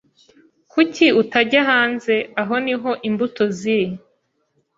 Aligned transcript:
Kuki 0.71 1.05
utajya 1.21 1.61
hanze? 1.69 2.15
Aho 2.41 2.55
niho 2.65 2.91
imbuto 3.07 3.43
ziri. 3.57 3.89